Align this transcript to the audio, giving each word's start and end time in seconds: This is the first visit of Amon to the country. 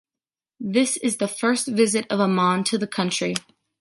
This 0.59 0.97
is 0.97 1.17
the 1.17 1.27
first 1.27 1.67
visit 1.67 2.07
of 2.09 2.19
Amon 2.19 2.63
to 2.63 2.77
the 2.79 2.87
country. 2.87 3.35